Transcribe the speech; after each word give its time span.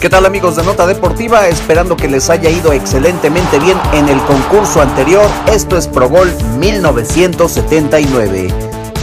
¿Qué 0.00 0.08
tal 0.08 0.24
amigos 0.24 0.56
de 0.56 0.62
Nota 0.62 0.86
Deportiva? 0.86 1.46
Esperando 1.48 1.94
que 1.94 2.08
les 2.08 2.30
haya 2.30 2.48
ido 2.48 2.72
excelentemente 2.72 3.58
bien 3.58 3.76
en 3.92 4.08
el 4.08 4.18
concurso 4.22 4.80
anterior. 4.80 5.26
Esto 5.46 5.76
es 5.76 5.86
Pro 5.86 6.08
Gol 6.08 6.32
1979. 6.58 8.48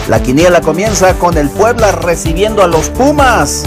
La 0.10 0.23
quiniela 0.23 0.60
comienza 0.60 1.13
con 1.20 1.38
el 1.38 1.52
Puebla 1.52 1.91
recibiendo 1.91 2.63
a 2.63 2.68
los 2.68 2.89
Pumas. 2.89 3.63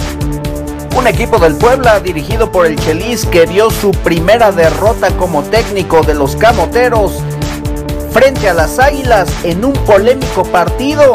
Un 0.97 1.07
equipo 1.07 1.39
del 1.39 1.55
Puebla 1.55 2.01
dirigido 2.01 2.51
por 2.51 2.67
el 2.67 2.75
Chelis 2.75 3.25
que 3.27 3.47
vio 3.47 3.71
su 3.71 3.93
primera 3.93 4.51
derrota 4.51 5.17
como 5.17 5.45
técnico 5.45 6.03
de 6.03 6.15
los 6.15 6.35
Camoteros 6.35 7.13
frente 8.11 8.49
a 8.49 8.55
las 8.55 8.81
Águilas 8.81 9.29
en 9.45 9.65
un 9.65 9.75
polémico 9.75 10.43
partido. 10.43 11.13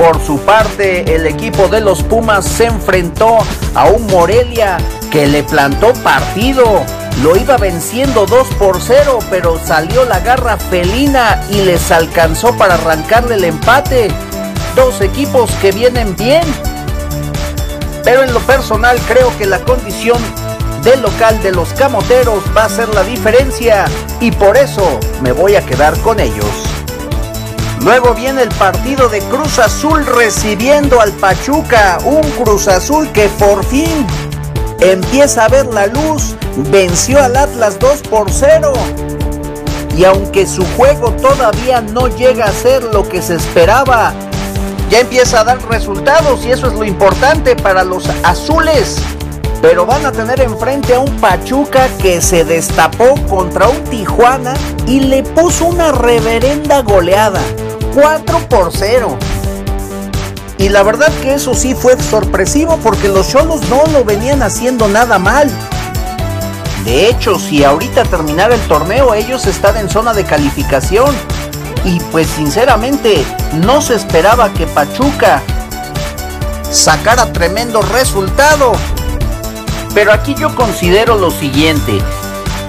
Por 0.00 0.18
su 0.24 0.38
parte, 0.38 1.14
el 1.14 1.26
equipo 1.26 1.68
de 1.68 1.82
los 1.82 2.02
Pumas 2.02 2.46
se 2.46 2.64
enfrentó 2.64 3.36
a 3.74 3.84
un 3.84 4.06
Morelia 4.06 4.78
que 5.10 5.26
le 5.26 5.42
plantó 5.42 5.92
partido. 5.92 6.64
Lo 7.22 7.36
iba 7.36 7.58
venciendo 7.58 8.24
2 8.24 8.48
por 8.58 8.80
0, 8.80 9.18
pero 9.28 9.60
salió 9.62 10.06
la 10.06 10.20
garra 10.20 10.56
felina 10.56 11.42
y 11.50 11.60
les 11.60 11.90
alcanzó 11.90 12.56
para 12.56 12.76
arrancarle 12.76 13.34
el 13.34 13.44
empate. 13.44 14.08
Dos 14.74 15.02
equipos 15.02 15.50
que 15.60 15.70
vienen 15.70 16.16
bien. 16.16 16.44
Pero 18.02 18.22
en 18.22 18.32
lo 18.32 18.40
personal 18.40 18.98
creo 19.06 19.30
que 19.36 19.44
la 19.44 19.58
condición 19.58 20.18
del 20.82 21.02
local 21.02 21.42
de 21.42 21.52
los 21.52 21.74
Camoteros 21.74 22.42
va 22.56 22.64
a 22.64 22.70
ser 22.70 22.88
la 22.94 23.02
diferencia 23.02 23.84
y 24.18 24.30
por 24.30 24.56
eso 24.56 24.98
me 25.20 25.32
voy 25.32 25.56
a 25.56 25.66
quedar 25.66 25.94
con 25.98 26.20
ellos. 26.20 26.69
Luego 27.82 28.14
viene 28.14 28.42
el 28.42 28.50
partido 28.50 29.08
de 29.08 29.20
Cruz 29.20 29.58
Azul 29.58 30.04
recibiendo 30.04 31.00
al 31.00 31.12
Pachuca, 31.12 31.98
un 32.04 32.20
Cruz 32.32 32.68
Azul 32.68 33.10
que 33.12 33.28
por 33.30 33.64
fin 33.64 34.06
empieza 34.80 35.46
a 35.46 35.48
ver 35.48 35.66
la 35.66 35.86
luz, 35.86 36.34
venció 36.70 37.22
al 37.22 37.36
Atlas 37.36 37.78
2 37.78 38.02
por 38.02 38.30
0. 38.30 38.74
Y 39.96 40.04
aunque 40.04 40.46
su 40.46 40.64
juego 40.76 41.12
todavía 41.12 41.80
no 41.80 42.08
llega 42.08 42.44
a 42.46 42.52
ser 42.52 42.82
lo 42.84 43.08
que 43.08 43.22
se 43.22 43.36
esperaba, 43.36 44.12
ya 44.90 45.00
empieza 45.00 45.40
a 45.40 45.44
dar 45.44 45.58
resultados 45.68 46.44
y 46.44 46.52
eso 46.52 46.66
es 46.66 46.74
lo 46.74 46.84
importante 46.84 47.56
para 47.56 47.82
los 47.82 48.04
azules. 48.22 48.98
Pero 49.62 49.86
van 49.86 50.04
a 50.04 50.12
tener 50.12 50.40
enfrente 50.40 50.94
a 50.94 51.00
un 51.00 51.16
Pachuca 51.16 51.88
que 52.00 52.20
se 52.20 52.44
destapó 52.44 53.14
contra 53.28 53.68
un 53.68 53.84
Tijuana 53.84 54.54
y 54.86 55.00
le 55.00 55.22
puso 55.22 55.66
una 55.66 55.92
reverenda 55.92 56.82
goleada. 56.82 57.40
4 57.94 58.48
por 58.48 58.72
0. 58.72 59.18
Y 60.58 60.68
la 60.68 60.82
verdad 60.82 61.12
que 61.22 61.34
eso 61.34 61.54
sí 61.54 61.74
fue 61.74 62.00
sorpresivo 62.00 62.78
porque 62.82 63.08
los 63.08 63.28
Cholos 63.30 63.62
no 63.68 63.82
lo 63.92 64.04
venían 64.04 64.42
haciendo 64.42 64.88
nada 64.88 65.18
mal. 65.18 65.50
De 66.84 67.08
hecho, 67.08 67.38
si 67.38 67.64
ahorita 67.64 68.04
terminara 68.04 68.54
el 68.54 68.60
torneo, 68.62 69.14
ellos 69.14 69.46
están 69.46 69.76
en 69.76 69.88
zona 69.88 70.12
de 70.12 70.24
calificación. 70.24 71.14
Y 71.84 71.98
pues 72.12 72.26
sinceramente, 72.26 73.24
no 73.64 73.80
se 73.80 73.94
esperaba 73.94 74.52
que 74.52 74.66
Pachuca 74.66 75.42
sacara 76.70 77.32
tremendo 77.32 77.80
resultado. 77.82 78.72
Pero 79.94 80.12
aquí 80.12 80.34
yo 80.34 80.54
considero 80.54 81.16
lo 81.16 81.30
siguiente, 81.30 81.98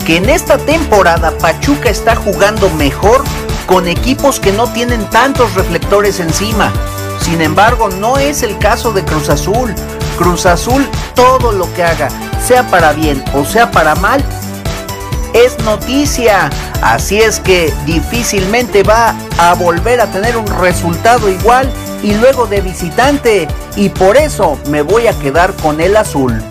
que 0.05 0.17
en 0.17 0.29
esta 0.29 0.57
temporada 0.57 1.37
Pachuca 1.37 1.89
está 1.89 2.15
jugando 2.15 2.69
mejor 2.71 3.23
con 3.71 3.87
equipos 3.87 4.41
que 4.41 4.51
no 4.51 4.67
tienen 4.73 5.09
tantos 5.09 5.53
reflectores 5.53 6.19
encima. 6.19 6.73
Sin 7.21 7.41
embargo, 7.41 7.87
no 7.87 8.17
es 8.17 8.43
el 8.43 8.57
caso 8.57 8.91
de 8.91 9.05
Cruz 9.05 9.29
Azul. 9.29 9.73
Cruz 10.17 10.45
Azul, 10.45 10.85
todo 11.15 11.53
lo 11.53 11.73
que 11.73 11.81
haga, 11.81 12.09
sea 12.45 12.67
para 12.67 12.91
bien 12.91 13.23
o 13.33 13.45
sea 13.45 13.71
para 13.71 13.95
mal, 13.95 14.21
es 15.33 15.57
noticia. 15.63 16.49
Así 16.81 17.19
es 17.19 17.39
que 17.39 17.73
difícilmente 17.85 18.83
va 18.83 19.15
a 19.39 19.53
volver 19.53 20.01
a 20.01 20.07
tener 20.07 20.35
un 20.35 20.47
resultado 20.47 21.29
igual 21.29 21.71
y 22.03 22.13
luego 22.15 22.47
de 22.47 22.59
visitante. 22.59 23.47
Y 23.77 23.87
por 23.87 24.17
eso 24.17 24.59
me 24.69 24.81
voy 24.81 25.07
a 25.07 25.17
quedar 25.17 25.53
con 25.53 25.79
el 25.79 25.95
azul. 25.95 26.43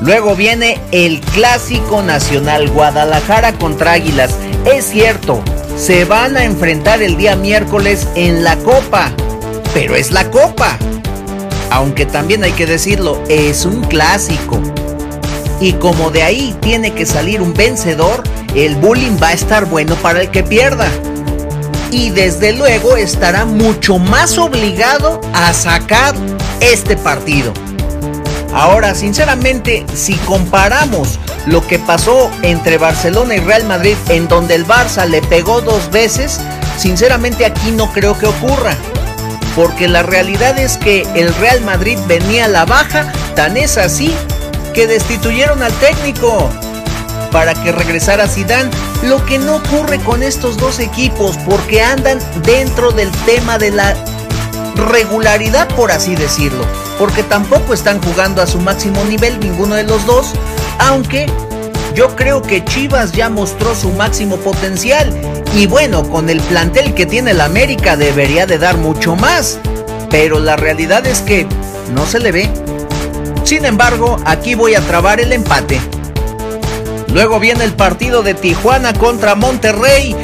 Luego 0.00 0.34
viene 0.34 0.80
el 0.92 1.20
clásico 1.20 2.00
nacional 2.00 2.70
Guadalajara 2.70 3.52
contra 3.52 3.92
Águilas. 3.92 4.34
Es 4.64 4.86
cierto, 4.86 5.42
se 5.76 6.04
van 6.04 6.36
a 6.36 6.44
enfrentar 6.44 7.02
el 7.02 7.16
día 7.16 7.36
miércoles 7.36 8.06
en 8.14 8.44
la 8.44 8.56
Copa, 8.58 9.12
pero 9.74 9.94
es 9.94 10.10
la 10.10 10.30
Copa. 10.30 10.76
Aunque 11.70 12.06
también 12.06 12.44
hay 12.44 12.52
que 12.52 12.66
decirlo, 12.66 13.22
es 13.28 13.64
un 13.64 13.82
clásico. 13.82 14.60
Y 15.60 15.72
como 15.74 16.10
de 16.10 16.22
ahí 16.22 16.54
tiene 16.60 16.92
que 16.92 17.06
salir 17.06 17.40
un 17.40 17.54
vencedor, 17.54 18.22
el 18.54 18.76
bullying 18.76 19.16
va 19.22 19.28
a 19.28 19.32
estar 19.32 19.66
bueno 19.66 19.94
para 19.96 20.20
el 20.20 20.30
que 20.30 20.42
pierda. 20.42 20.88
Y 21.90 22.10
desde 22.10 22.52
luego 22.52 22.96
estará 22.96 23.44
mucho 23.44 23.98
más 23.98 24.38
obligado 24.38 25.20
a 25.32 25.52
sacar 25.52 26.14
este 26.60 26.96
partido. 26.96 27.52
Ahora, 28.54 28.94
sinceramente, 28.94 29.84
si 29.94 30.14
comparamos 30.14 31.18
lo 31.46 31.66
que 31.66 31.78
pasó 31.78 32.30
entre 32.42 32.78
Barcelona 32.78 33.36
y 33.36 33.40
Real 33.40 33.64
Madrid, 33.64 33.96
en 34.08 34.28
donde 34.28 34.54
el 34.54 34.66
Barça 34.66 35.06
le 35.06 35.22
pegó 35.22 35.60
dos 35.62 35.90
veces, 35.90 36.38
sinceramente 36.76 37.46
aquí 37.46 37.70
no 37.70 37.90
creo 37.92 38.18
que 38.18 38.26
ocurra. 38.26 38.76
Porque 39.56 39.88
la 39.88 40.02
realidad 40.02 40.58
es 40.58 40.76
que 40.76 41.06
el 41.14 41.34
Real 41.36 41.60
Madrid 41.62 41.98
venía 42.06 42.46
a 42.46 42.48
la 42.48 42.64
baja, 42.64 43.10
tan 43.34 43.56
es 43.56 43.78
así 43.78 44.14
que 44.74 44.86
destituyeron 44.86 45.62
al 45.62 45.72
técnico 45.74 46.48
para 47.30 47.54
que 47.54 47.72
regresara 47.72 48.28
Zidane, 48.28 48.70
lo 49.02 49.24
que 49.24 49.38
no 49.38 49.56
ocurre 49.56 49.98
con 50.00 50.22
estos 50.22 50.58
dos 50.58 50.78
equipos 50.78 51.38
porque 51.48 51.82
andan 51.82 52.18
dentro 52.42 52.92
del 52.92 53.10
tema 53.24 53.58
de 53.58 53.70
la 53.70 53.94
regularidad 54.76 55.68
por 55.74 55.90
así 55.92 56.14
decirlo, 56.14 56.64
porque 56.98 57.22
tampoco 57.22 57.74
están 57.74 58.00
jugando 58.02 58.42
a 58.42 58.46
su 58.46 58.58
máximo 58.60 59.04
nivel 59.04 59.38
ninguno 59.40 59.74
de 59.74 59.84
los 59.84 60.04
dos, 60.06 60.32
aunque 60.78 61.26
yo 61.94 62.14
creo 62.16 62.42
que 62.42 62.64
Chivas 62.64 63.12
ya 63.12 63.28
mostró 63.28 63.74
su 63.74 63.90
máximo 63.90 64.36
potencial 64.36 65.12
y 65.54 65.66
bueno, 65.66 66.08
con 66.08 66.30
el 66.30 66.40
plantel 66.40 66.94
que 66.94 67.04
tiene 67.04 67.32
el 67.32 67.40
América 67.40 67.96
debería 67.96 68.46
de 68.46 68.58
dar 68.58 68.78
mucho 68.78 69.16
más, 69.16 69.58
pero 70.10 70.40
la 70.40 70.56
realidad 70.56 71.06
es 71.06 71.20
que 71.20 71.46
no 71.94 72.06
se 72.06 72.18
le 72.18 72.32
ve. 72.32 72.50
Sin 73.44 73.64
embargo, 73.64 74.18
aquí 74.24 74.54
voy 74.54 74.74
a 74.74 74.80
trabar 74.80 75.20
el 75.20 75.32
empate. 75.32 75.80
Luego 77.12 77.38
viene 77.38 77.64
el 77.64 77.74
partido 77.74 78.22
de 78.22 78.32
Tijuana 78.32 78.94
contra 78.94 79.34
Monterrey, 79.34 80.16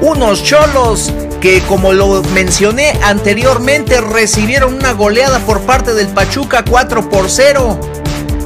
unos 0.00 0.44
cholos 0.44 1.12
que 1.40 1.60
como 1.62 1.92
lo 1.92 2.22
mencioné 2.34 2.98
anteriormente 3.02 4.00
recibieron 4.00 4.74
una 4.74 4.92
goleada 4.92 5.38
por 5.40 5.60
parte 5.62 5.94
del 5.94 6.08
Pachuca 6.08 6.64
4 6.68 7.08
por 7.08 7.30
0 7.30 7.78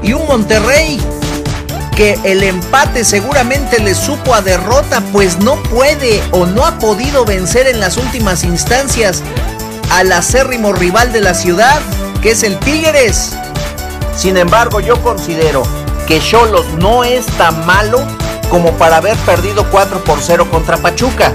y 0.02 0.12
un 0.12 0.26
Monterrey 0.26 1.00
que 1.96 2.18
el 2.24 2.42
empate 2.42 3.04
seguramente 3.04 3.78
le 3.78 3.94
supo 3.94 4.34
a 4.34 4.40
derrota, 4.40 5.02
pues 5.12 5.38
no 5.38 5.56
puede 5.64 6.22
o 6.30 6.46
no 6.46 6.64
ha 6.64 6.78
podido 6.78 7.24
vencer 7.24 7.66
en 7.66 7.78
las 7.78 7.98
últimas 7.98 8.42
instancias 8.42 9.22
al 9.90 10.10
acérrimo 10.12 10.72
rival 10.72 11.12
de 11.12 11.20
la 11.20 11.34
ciudad, 11.34 11.78
que 12.22 12.30
es 12.30 12.42
el 12.42 12.58
Tigres. 12.60 13.32
Sin 14.16 14.36
embargo, 14.36 14.80
yo 14.80 15.02
considero 15.02 15.62
que 16.06 16.20
Cholos 16.20 16.66
no 16.78 17.04
es 17.04 17.26
tan 17.26 17.66
malo 17.66 18.00
como 18.50 18.72
para 18.72 18.96
haber 18.96 19.16
perdido 19.18 19.66
4 19.70 20.02
por 20.04 20.20
0 20.22 20.48
contra 20.50 20.76
Pachuca. 20.78 21.32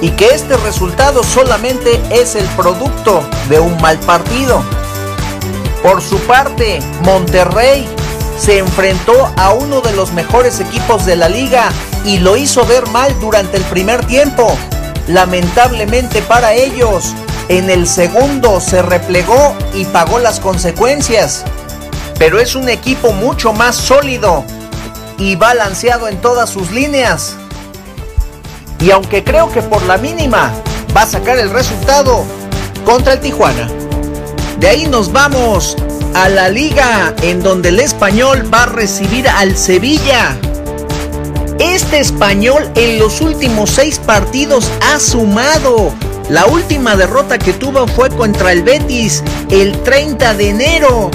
Y 0.00 0.10
que 0.10 0.28
este 0.28 0.56
resultado 0.58 1.24
solamente 1.24 2.00
es 2.10 2.36
el 2.36 2.46
producto 2.48 3.22
de 3.48 3.58
un 3.58 3.80
mal 3.80 3.98
partido. 4.00 4.62
Por 5.82 6.02
su 6.02 6.18
parte, 6.20 6.80
Monterrey 7.02 7.88
se 8.38 8.58
enfrentó 8.58 9.32
a 9.36 9.52
uno 9.52 9.80
de 9.80 9.92
los 9.92 10.12
mejores 10.12 10.60
equipos 10.60 11.04
de 11.04 11.16
la 11.16 11.28
liga 11.28 11.70
y 12.04 12.18
lo 12.18 12.36
hizo 12.36 12.64
ver 12.64 12.86
mal 12.88 13.18
durante 13.20 13.56
el 13.56 13.64
primer 13.64 14.04
tiempo. 14.06 14.56
Lamentablemente 15.08 16.22
para 16.22 16.52
ellos, 16.52 17.14
en 17.48 17.70
el 17.70 17.86
segundo 17.86 18.60
se 18.60 18.82
replegó 18.82 19.56
y 19.74 19.84
pagó 19.86 20.18
las 20.18 20.38
consecuencias. 20.38 21.44
Pero 22.18 22.40
es 22.40 22.54
un 22.54 22.68
equipo 22.68 23.12
mucho 23.12 23.52
más 23.52 23.74
sólido 23.74 24.44
y 25.18 25.36
balanceado 25.36 26.08
en 26.08 26.20
todas 26.20 26.50
sus 26.50 26.70
líneas. 26.70 27.36
Y 28.80 28.90
aunque 28.90 29.24
creo 29.24 29.50
que 29.50 29.62
por 29.62 29.82
la 29.84 29.98
mínima 29.98 30.52
va 30.96 31.02
a 31.02 31.06
sacar 31.06 31.38
el 31.38 31.50
resultado 31.50 32.24
contra 32.84 33.14
el 33.14 33.20
Tijuana. 33.20 33.68
De 34.58 34.68
ahí 34.68 34.86
nos 34.86 35.12
vamos 35.12 35.76
a 36.14 36.28
la 36.28 36.48
liga 36.48 37.14
en 37.22 37.42
donde 37.42 37.68
el 37.68 37.80
español 37.80 38.52
va 38.52 38.64
a 38.64 38.66
recibir 38.66 39.28
al 39.28 39.56
Sevilla. 39.56 40.36
Este 41.58 41.98
español 41.98 42.70
en 42.76 42.98
los 42.98 43.20
últimos 43.20 43.70
seis 43.70 43.98
partidos 43.98 44.70
ha 44.80 44.98
sumado. 44.98 45.92
La 46.28 46.46
última 46.46 46.96
derrota 46.96 47.38
que 47.38 47.52
tuvo 47.52 47.86
fue 47.88 48.10
contra 48.10 48.52
el 48.52 48.62
Betis 48.62 49.22
el 49.50 49.80
30 49.82 50.34
de 50.34 50.48
enero. 50.50 51.10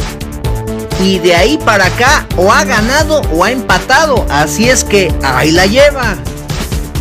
y 1.01 1.19
de 1.19 1.35
ahí 1.35 1.57
para 1.57 1.87
acá 1.87 2.25
o 2.37 2.51
ha 2.51 2.63
ganado 2.63 3.21
o 3.33 3.43
ha 3.43 3.51
empatado, 3.51 4.25
así 4.29 4.69
es 4.69 4.85
que 4.85 5.13
ahí 5.21 5.51
la 5.51 5.65
lleva. 5.65 6.15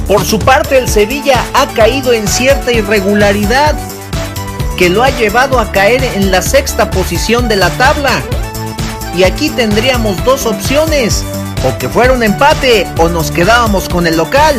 Por 0.06 0.24
su 0.24 0.38
parte 0.38 0.78
el 0.78 0.88
Sevilla 0.88 1.44
ha 1.54 1.66
caído 1.68 2.12
en 2.12 2.26
cierta 2.28 2.72
irregularidad 2.72 3.74
que 4.76 4.88
lo 4.88 5.02
ha 5.02 5.10
llevado 5.10 5.58
a 5.58 5.70
caer 5.70 6.02
en 6.02 6.30
la 6.30 6.42
sexta 6.42 6.90
posición 6.90 7.48
de 7.48 7.56
la 7.56 7.70
tabla. 7.70 8.22
Y 9.16 9.24
aquí 9.24 9.50
tendríamos 9.50 10.22
dos 10.24 10.46
opciones, 10.46 11.24
o 11.64 11.78
que 11.78 11.88
fuera 11.88 12.12
un 12.12 12.22
empate 12.22 12.86
o 12.98 13.08
nos 13.08 13.30
quedábamos 13.30 13.88
con 13.88 14.06
el 14.06 14.16
local. 14.16 14.56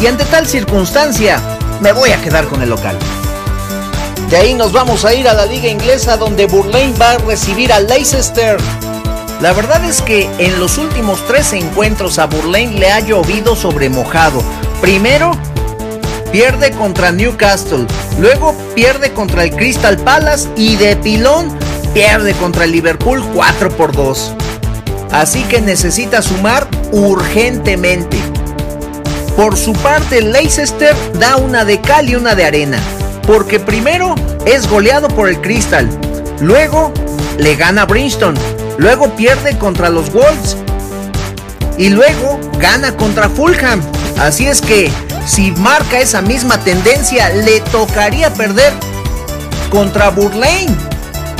Y 0.00 0.06
ante 0.06 0.24
tal 0.26 0.46
circunstancia, 0.46 1.40
me 1.80 1.92
voy 1.92 2.12
a 2.12 2.20
quedar 2.20 2.46
con 2.46 2.62
el 2.62 2.70
local. 2.70 2.96
De 4.30 4.36
ahí 4.36 4.54
nos 4.54 4.72
vamos 4.72 5.04
a 5.04 5.14
ir 5.14 5.28
a 5.28 5.34
la 5.34 5.46
liga 5.46 5.68
inglesa 5.68 6.16
donde 6.16 6.46
Burlane 6.46 6.94
va 7.00 7.12
a 7.12 7.18
recibir 7.18 7.72
a 7.72 7.80
Leicester. 7.80 8.56
La 9.40 9.52
verdad 9.52 9.84
es 9.84 10.02
que 10.02 10.30
en 10.38 10.58
los 10.58 10.78
últimos 10.78 11.24
tres 11.26 11.52
encuentros 11.52 12.18
a 12.18 12.26
Burlane 12.26 12.78
le 12.78 12.90
ha 12.90 13.00
llovido 13.00 13.56
sobre 13.56 13.88
mojado. 13.90 14.42
Primero, 14.84 15.30
pierde 16.30 16.70
contra 16.72 17.10
Newcastle, 17.10 17.86
luego 18.20 18.54
pierde 18.74 19.14
contra 19.14 19.44
el 19.44 19.50
Crystal 19.50 19.96
Palace 19.96 20.46
y 20.58 20.76
de 20.76 20.94
pilón 20.96 21.50
pierde 21.94 22.34
contra 22.34 22.64
el 22.64 22.72
Liverpool 22.72 23.24
4 23.32 23.70
por 23.78 23.96
2. 23.96 24.34
Así 25.10 25.42
que 25.44 25.62
necesita 25.62 26.20
sumar 26.20 26.68
urgentemente. 26.92 28.18
Por 29.38 29.56
su 29.56 29.72
parte, 29.72 30.20
Leicester 30.20 30.94
da 31.18 31.38
una 31.38 31.64
de 31.64 31.80
cal 31.80 32.10
y 32.10 32.16
una 32.16 32.34
de 32.34 32.44
arena 32.44 32.78
porque 33.26 33.58
primero 33.58 34.14
es 34.44 34.68
goleado 34.68 35.08
por 35.08 35.30
el 35.30 35.40
Crystal, 35.40 35.88
luego 36.42 36.92
le 37.38 37.56
gana 37.56 37.86
Brinstone, 37.86 38.38
luego 38.76 39.08
pierde 39.16 39.56
contra 39.56 39.88
los 39.88 40.12
Wolves 40.12 40.58
y 41.78 41.88
luego 41.88 42.38
gana 42.58 42.94
contra 42.94 43.30
Fulham. 43.30 43.80
Así 44.18 44.46
es 44.46 44.60
que 44.60 44.90
si 45.26 45.50
marca 45.52 45.98
esa 46.00 46.22
misma 46.22 46.58
tendencia, 46.60 47.30
le 47.30 47.60
tocaría 47.60 48.32
perder 48.32 48.72
contra 49.70 50.10
Burlane. 50.10 50.74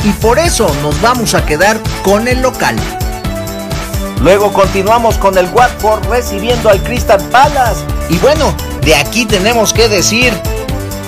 Y 0.03 0.09
por 0.21 0.37
eso 0.37 0.71
nos 0.81 0.99
vamos 1.01 1.33
a 1.33 1.45
quedar 1.45 1.79
con 2.03 2.27
el 2.27 2.41
local. 2.41 2.75
Luego 4.21 4.51
continuamos 4.53 5.17
con 5.17 5.37
el 5.37 5.47
Watford 5.49 6.07
recibiendo 6.09 6.69
al 6.69 6.81
Crystal 6.83 7.21
Palace. 7.29 7.81
Y 8.09 8.17
bueno, 8.17 8.53
de 8.81 8.95
aquí 8.95 9.25
tenemos 9.25 9.73
que 9.73 9.87
decir 9.87 10.33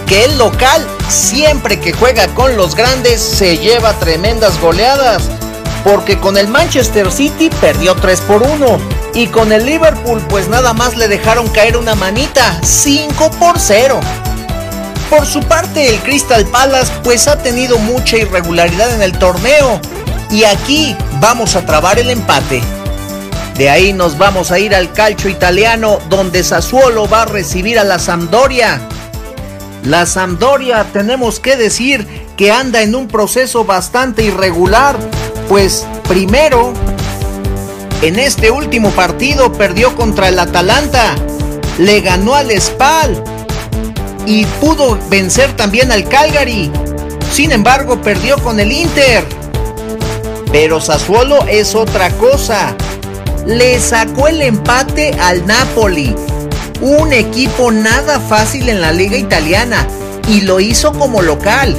que 0.07 0.25
el 0.25 0.37
local 0.37 0.85
siempre 1.09 1.79
que 1.79 1.93
juega 1.93 2.27
con 2.29 2.55
los 2.57 2.75
grandes 2.75 3.21
se 3.21 3.57
lleva 3.57 3.93
tremendas 3.93 4.59
goleadas. 4.59 5.23
Porque 5.83 6.17
con 6.19 6.37
el 6.37 6.47
Manchester 6.47 7.11
City 7.11 7.49
perdió 7.61 7.95
3 7.95 8.21
por 8.21 8.43
1. 8.43 8.96
Y 9.17 9.25
con 9.25 9.51
el 9.51 9.65
Liverpool 9.65 10.21
pues 10.29 10.47
nada 10.47 10.73
más 10.73 10.95
le 10.95 11.07
dejaron 11.07 11.47
caer 11.47 11.75
una 11.75 11.95
manita, 11.95 12.59
5 12.61 13.31
por 13.39 13.57
0. 13.57 13.99
Por 15.09 15.25
su 15.25 15.39
parte 15.41 15.89
el 15.89 15.99
Crystal 16.01 16.45
Palace 16.45 16.93
pues 17.03 17.27
ha 17.27 17.35
tenido 17.41 17.79
mucha 17.79 18.15
irregularidad 18.15 18.93
en 18.93 19.01
el 19.01 19.17
torneo. 19.17 19.81
Y 20.29 20.43
aquí 20.43 20.95
vamos 21.19 21.55
a 21.55 21.65
trabar 21.65 21.97
el 21.97 22.11
empate. 22.11 22.61
De 23.55 23.71
ahí 23.71 23.91
nos 23.91 24.19
vamos 24.19 24.51
a 24.51 24.59
ir 24.59 24.75
al 24.75 24.93
calcio 24.93 25.31
italiano 25.31 25.97
donde 26.09 26.43
Sassuolo 26.43 27.09
va 27.09 27.23
a 27.23 27.25
recibir 27.25 27.79
a 27.79 27.83
la 27.83 27.97
Sampdoria. 27.97 28.79
La 29.83 30.05
Sampdoria 30.05 30.85
tenemos 30.93 31.39
que 31.39 31.55
decir 31.57 32.05
que 32.37 32.51
anda 32.51 32.83
en 32.83 32.93
un 32.93 33.07
proceso 33.07 33.65
bastante 33.65 34.21
irregular, 34.21 34.95
pues 35.49 35.87
primero, 36.07 36.71
en 38.01 38.19
este 38.19 38.51
último 38.51 38.91
partido 38.91 39.51
perdió 39.53 39.95
contra 39.95 40.29
el 40.29 40.37
Atalanta, 40.37 41.15
le 41.79 42.01
ganó 42.01 42.35
al 42.35 42.51
Spal 42.61 43.23
y 44.25 44.45
pudo 44.45 44.99
vencer 45.09 45.51
también 45.55 45.91
al 45.91 46.07
Calgary. 46.07 46.71
Sin 47.31 47.51
embargo, 47.51 48.01
perdió 48.01 48.37
con 48.37 48.59
el 48.59 48.71
Inter. 48.71 49.25
Pero 50.51 50.79
Sassuolo 50.79 51.45
es 51.47 51.75
otra 51.75 52.09
cosa. 52.11 52.75
Le 53.45 53.79
sacó 53.79 54.27
el 54.27 54.41
empate 54.41 55.15
al 55.19 55.45
Napoli 55.45 56.15
un 56.81 57.11
equipo 57.11 57.71
nada 57.71 58.19
fácil 58.19 58.69
en 58.69 58.81
la 58.81 58.91
liga 58.91 59.17
italiana 59.17 59.87
y 60.27 60.41
lo 60.41 60.59
hizo 60.59 60.93
como 60.93 61.23
local. 61.23 61.75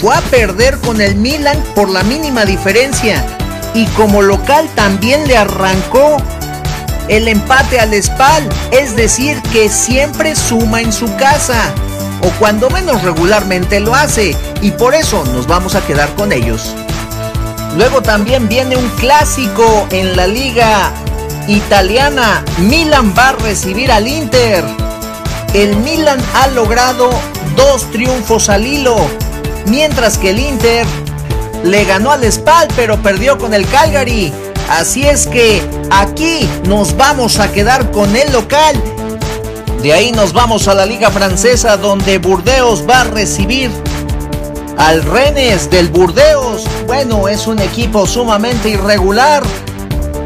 Fue 0.00 0.14
a 0.14 0.20
perder 0.20 0.78
con 0.78 1.00
el 1.00 1.14
Milan 1.16 1.62
por 1.74 1.88
la 1.88 2.02
mínima 2.02 2.44
diferencia 2.44 3.37
y 3.74 3.86
como 3.88 4.22
local 4.22 4.68
también 4.74 5.26
le 5.26 5.36
arrancó 5.36 6.16
el 7.08 7.28
empate 7.28 7.80
al 7.80 7.94
Spal, 8.02 8.48
es 8.70 8.94
decir, 8.94 9.40
que 9.52 9.68
siempre 9.68 10.36
suma 10.36 10.80
en 10.80 10.92
su 10.92 11.14
casa 11.16 11.72
o 12.22 12.28
cuando 12.38 12.68
menos 12.70 13.02
regularmente 13.02 13.80
lo 13.80 13.94
hace 13.94 14.36
y 14.60 14.70
por 14.72 14.94
eso 14.94 15.24
nos 15.32 15.46
vamos 15.46 15.74
a 15.74 15.86
quedar 15.86 16.14
con 16.14 16.32
ellos. 16.32 16.74
Luego 17.76 18.02
también 18.02 18.48
viene 18.48 18.76
un 18.76 18.88
clásico 18.90 19.86
en 19.90 20.16
la 20.16 20.26
liga 20.26 20.90
italiana, 21.46 22.42
Milan 22.58 23.14
va 23.16 23.30
a 23.30 23.32
recibir 23.32 23.90
al 23.90 24.08
Inter. 24.08 24.64
El 25.54 25.76
Milan 25.76 26.20
ha 26.34 26.48
logrado 26.48 27.10
dos 27.56 27.90
triunfos 27.90 28.48
al 28.48 28.66
hilo, 28.66 28.96
mientras 29.66 30.18
que 30.18 30.30
el 30.30 30.40
Inter 30.40 30.86
le 31.64 31.84
ganó 31.84 32.12
al 32.12 32.30
Spal 32.30 32.68
pero 32.76 33.00
perdió 33.02 33.38
con 33.38 33.54
el 33.54 33.66
Calgary. 33.68 34.32
Así 34.68 35.06
es 35.06 35.26
que 35.26 35.62
aquí 35.90 36.48
nos 36.64 36.96
vamos 36.96 37.38
a 37.38 37.50
quedar 37.50 37.90
con 37.90 38.14
el 38.14 38.32
local. 38.32 38.76
De 39.82 39.92
ahí 39.92 40.12
nos 40.12 40.32
vamos 40.32 40.68
a 40.68 40.74
la 40.74 40.86
liga 40.86 41.10
francesa 41.10 41.76
donde 41.76 42.18
Burdeos 42.18 42.84
va 42.88 43.02
a 43.02 43.04
recibir 43.04 43.70
al 44.76 45.02
Rennes 45.02 45.70
del 45.70 45.88
Burdeos. 45.88 46.64
Bueno, 46.86 47.28
es 47.28 47.46
un 47.46 47.58
equipo 47.60 48.06
sumamente 48.06 48.70
irregular 48.70 49.42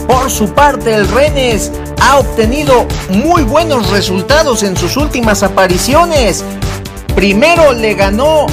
por 0.06 0.31
su 0.31 0.52
parte, 0.52 0.94
el 0.94 1.08
Rennes 1.08 1.70
ha 2.00 2.19
obtenido 2.19 2.87
muy 3.08 3.43
buenos 3.44 3.90
resultados 3.90 4.62
en 4.62 4.76
sus 4.76 4.96
últimas 4.96 5.43
apariciones. 5.43 6.44
Primero 7.14 7.73
le 7.73 7.94
ganó 7.94 8.46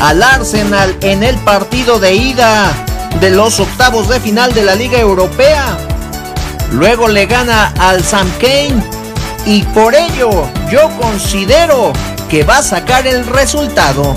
al 0.00 0.22
Arsenal 0.22 0.96
en 1.00 1.22
el 1.22 1.36
partido 1.36 1.98
de 1.98 2.14
ida 2.14 2.72
de 3.20 3.30
los 3.30 3.60
octavos 3.60 4.08
de 4.08 4.20
final 4.20 4.52
de 4.52 4.62
la 4.62 4.74
Liga 4.74 4.98
Europea. 4.98 5.76
Luego 6.72 7.08
le 7.08 7.26
gana 7.26 7.72
al 7.78 8.02
Sam 8.02 8.30
Kane 8.40 8.82
y 9.46 9.62
por 9.62 9.94
ello 9.94 10.48
yo 10.70 10.90
considero 11.00 11.92
que 12.28 12.42
va 12.42 12.58
a 12.58 12.62
sacar 12.62 13.06
el 13.06 13.26
resultado. 13.26 14.14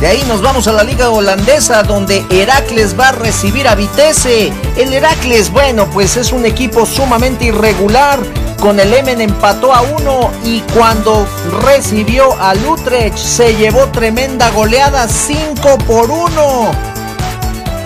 De 0.00 0.08
ahí 0.08 0.24
nos 0.26 0.42
vamos 0.42 0.66
a 0.66 0.72
la 0.72 0.82
liga 0.82 1.10
holandesa 1.10 1.82
donde 1.82 2.24
Heracles 2.28 2.98
va 2.98 3.08
a 3.08 3.12
recibir 3.12 3.68
a 3.68 3.74
Vitesse. 3.74 4.52
El 4.76 4.92
Heracles, 4.92 5.50
bueno, 5.50 5.88
pues 5.90 6.16
es 6.16 6.32
un 6.32 6.44
equipo 6.44 6.84
sumamente 6.84 7.46
irregular. 7.46 8.18
Con 8.60 8.80
el 8.80 8.92
Emen 8.92 9.20
empató 9.20 9.74
a 9.74 9.82
uno 9.82 10.30
y 10.44 10.60
cuando 10.74 11.26
recibió 11.62 12.32
a 12.40 12.54
Utrecht 12.54 13.18
se 13.18 13.54
llevó 13.56 13.86
tremenda 13.88 14.50
goleada 14.50 15.06
5 15.08 15.78
por 15.86 16.10
1. 16.10 16.70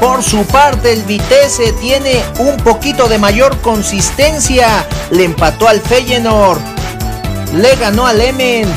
Por 0.00 0.22
su 0.22 0.44
parte, 0.44 0.92
el 0.92 1.02
Vitesse 1.02 1.72
tiene 1.80 2.22
un 2.38 2.56
poquito 2.58 3.08
de 3.08 3.18
mayor 3.18 3.56
consistencia. 3.58 4.86
Le 5.10 5.24
empató 5.24 5.66
al 5.68 5.80
Feyenoord. 5.80 6.60
Le 7.54 7.74
ganó 7.76 8.06
al 8.06 8.20
Emen 8.20 8.68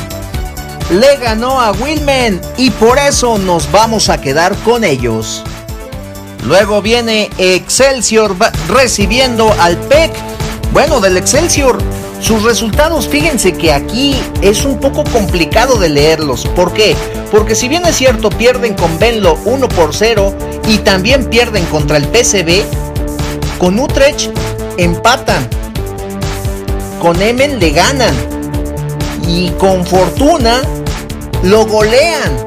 le 0.92 1.16
ganó 1.16 1.58
a 1.58 1.72
Wilmen 1.72 2.40
y 2.58 2.70
por 2.70 2.98
eso 2.98 3.38
nos 3.38 3.70
vamos 3.72 4.10
a 4.10 4.20
quedar 4.20 4.54
con 4.58 4.84
ellos. 4.84 5.42
Luego 6.44 6.82
viene 6.82 7.30
Excelsior 7.38 8.36
recibiendo 8.68 9.54
al 9.58 9.78
PEC. 9.78 10.12
Bueno, 10.72 11.00
del 11.00 11.18
Excelsior, 11.18 11.76
sus 12.18 12.44
resultados, 12.44 13.06
fíjense 13.06 13.52
que 13.52 13.72
aquí 13.72 14.16
es 14.40 14.64
un 14.64 14.80
poco 14.80 15.04
complicado 15.04 15.78
de 15.78 15.90
leerlos. 15.90 16.46
¿Por 16.56 16.72
qué? 16.72 16.96
Porque 17.30 17.54
si 17.54 17.68
bien 17.68 17.84
es 17.84 17.96
cierto, 17.96 18.30
pierden 18.30 18.72
con 18.72 18.98
Benlo 18.98 19.38
1 19.44 19.68
por 19.68 19.94
0 19.94 20.34
y 20.66 20.78
también 20.78 21.26
pierden 21.26 21.66
contra 21.66 21.98
el 21.98 22.08
PCB, 22.08 22.62
con 23.58 23.78
Utrecht 23.78 24.30
empatan. 24.78 25.46
Con 27.00 27.20
Emen 27.20 27.58
le 27.58 27.70
ganan. 27.70 28.14
Y 29.28 29.50
con 29.58 29.84
Fortuna 29.84 30.62
lo 31.42 31.66
golean. 31.66 32.46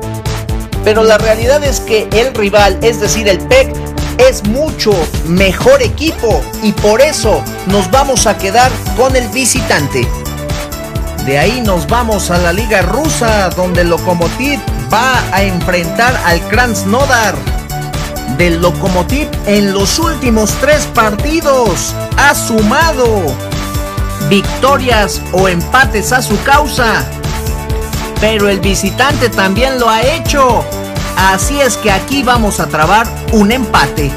Pero 0.83 1.03
la 1.03 1.19
realidad 1.19 1.63
es 1.63 1.79
que 1.79 2.07
el 2.11 2.33
rival, 2.33 2.79
es 2.81 2.99
decir, 2.99 3.27
el 3.27 3.39
PEC, 3.39 3.84
es 4.17 4.43
mucho 4.47 4.91
mejor 5.27 5.81
equipo 5.81 6.41
y 6.63 6.71
por 6.71 7.01
eso 7.01 7.43
nos 7.67 7.89
vamos 7.91 8.27
a 8.27 8.37
quedar 8.37 8.71
con 8.95 9.15
el 9.15 9.27
visitante. 9.29 10.07
De 11.25 11.39
ahí 11.39 11.61
nos 11.61 11.87
vamos 11.87 12.29
a 12.29 12.37
la 12.37 12.53
liga 12.53 12.83
rusa 12.83 13.49
donde 13.49 13.83
Lokomotiv 13.83 14.59
va 14.93 15.19
a 15.31 15.43
enfrentar 15.43 16.15
al 16.25 16.39
Krasnodar. 16.47 17.35
del 18.37 18.61
Lokomotiv 18.61 19.29
en 19.45 19.73
los 19.73 19.97
últimos 19.97 20.51
tres 20.59 20.85
partidos. 20.93 21.93
Ha 22.17 22.35
sumado 22.35 23.23
victorias 24.29 25.21
o 25.31 25.47
empates 25.47 26.11
a 26.11 26.21
su 26.21 26.41
causa. 26.43 27.03
Pero 28.19 28.49
el 28.49 28.59
visitante 28.59 29.29
también 29.29 29.79
lo 29.79 29.89
ha 29.89 30.01
hecho. 30.01 30.63
Así 31.17 31.59
es 31.61 31.77
que 31.77 31.91
aquí 31.91 32.23
vamos 32.23 32.59
a 32.59 32.67
trabar 32.67 33.07
un 33.31 33.51
empate. 33.51 34.11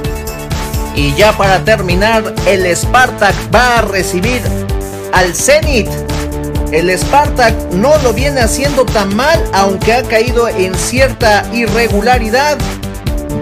Y 0.95 1.15
ya 1.15 1.33
para 1.33 1.65
terminar, 1.65 2.35
el 2.47 2.67
Spartak 2.77 3.35
va 3.55 3.79
a 3.79 3.83
recibir 3.83 4.43
al 5.13 5.35
Zenit. 5.35 5.89
El 6.73 6.91
Spartak 6.99 7.55
no 7.73 7.97
lo 7.99 8.13
viene 8.13 8.41
haciendo 8.41 8.85
tan 8.85 9.15
mal, 9.15 9.43
aunque 9.53 9.95
ha 9.95 10.03
caído 10.03 10.49
en 10.49 10.75
cierta 10.75 11.45
irregularidad, 11.53 12.59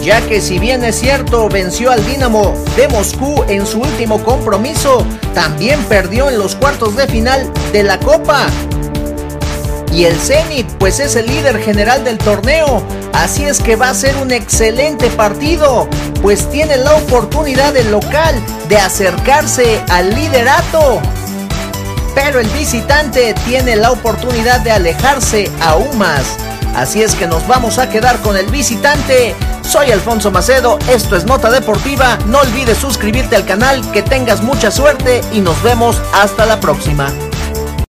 ya 0.01 0.21
que 0.21 0.41
si 0.41 0.59
bien 0.59 0.85
es 0.85 1.01
cierto 1.01 1.49
venció 1.49 1.91
al 1.91 2.05
Dinamo 2.07 2.55
de 2.77 2.89
Moscú 2.89 3.43
en 3.49 3.67
su 3.67 3.81
último 3.81 4.23
compromiso, 4.23 5.05
también 5.35 5.83
perdió 5.85 6.31
en 6.31 6.39
los 6.39 6.55
cuartos 6.55 6.95
de 6.95 7.07
final 7.09 7.51
de 7.73 7.83
la 7.83 7.99
Copa. 7.99 8.47
Y 9.93 10.05
el 10.05 10.15
Zenit 10.17 10.67
pues 10.79 11.01
es 11.01 11.17
el 11.17 11.27
líder 11.27 11.59
general 11.59 12.05
del 12.05 12.19
torneo, 12.19 12.83
así 13.23 13.45
es 13.45 13.61
que 13.61 13.77
va 13.77 13.91
a 13.91 13.95
ser 13.95 14.17
un 14.17 14.33
excelente 14.33 15.09
partido, 15.11 15.89
pues 16.23 16.51
tiene 16.51 16.77
la 16.77 16.95
oportunidad 16.95 17.73
del 17.73 17.91
local 17.91 18.35
de 18.69 18.79
acercarse 18.79 19.81
al 19.89 20.15
liderato 20.15 21.01
pero 22.17 22.41
el 22.41 22.49
visitante 22.49 23.35
tiene 23.45 23.77
la 23.77 23.93
oportunidad 23.93 24.61
de 24.61 24.73
alejarse 24.73 25.51
aún 25.61 25.99
más. 25.99 26.39
Así 26.75 27.03
es 27.03 27.15
que 27.15 27.27
nos 27.27 27.47
vamos 27.47 27.79
a 27.79 27.91
quedar 27.91 28.19
con 28.23 28.39
el 28.39 28.47
visitante. 28.47 29.35
Soy 29.61 29.93
Alfonso 29.93 30.31
Macedo, 30.31 30.79
esto 30.89 31.15
es 31.15 31.27
Nota 31.27 31.51
Deportiva. 31.51 32.19
No 32.27 32.39
olvides 32.39 32.79
suscribirte 32.79 33.37
al 33.37 33.45
canal, 33.45 33.83
que 33.93 34.03
tengas 34.03 34.43
mucha 34.43 34.71
suerte 34.71 35.21
y 35.33 35.41
nos 35.41 35.63
vemos 35.63 36.01
hasta 36.15 36.47
la 36.47 36.59
próxima. 36.59 37.13